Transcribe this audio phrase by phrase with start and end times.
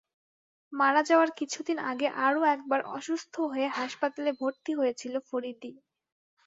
[0.73, 5.71] মারা যাওয়ার কিছুদিন আগে আরও একবার অসুস্থ হয়ে হাসপাতালে ভর্তি হয়েছিল ফরীদি।